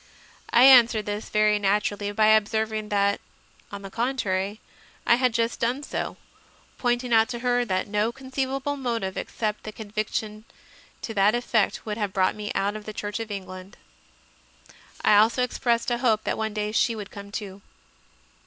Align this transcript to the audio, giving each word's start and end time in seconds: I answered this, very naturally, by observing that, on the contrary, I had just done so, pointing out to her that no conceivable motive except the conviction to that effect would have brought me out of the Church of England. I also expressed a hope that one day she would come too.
I 0.51 0.63
answered 0.63 1.05
this, 1.05 1.29
very 1.29 1.59
naturally, 1.59 2.11
by 2.11 2.25
observing 2.29 2.89
that, 2.89 3.21
on 3.71 3.83
the 3.83 3.91
contrary, 3.91 4.59
I 5.05 5.13
had 5.17 5.31
just 5.31 5.59
done 5.59 5.83
so, 5.83 6.17
pointing 6.79 7.13
out 7.13 7.29
to 7.29 7.39
her 7.45 7.63
that 7.65 7.87
no 7.87 8.11
conceivable 8.11 8.75
motive 8.77 9.15
except 9.15 9.61
the 9.63 9.71
conviction 9.71 10.45
to 11.03 11.13
that 11.13 11.35
effect 11.35 11.85
would 11.85 11.97
have 11.99 12.13
brought 12.13 12.33
me 12.33 12.51
out 12.55 12.75
of 12.75 12.85
the 12.85 12.93
Church 12.93 13.19
of 13.19 13.29
England. 13.29 13.77
I 15.03 15.17
also 15.17 15.43
expressed 15.43 15.91
a 15.91 15.99
hope 15.99 16.23
that 16.23 16.35
one 16.35 16.55
day 16.55 16.71
she 16.71 16.95
would 16.95 17.11
come 17.11 17.31
too. 17.31 17.61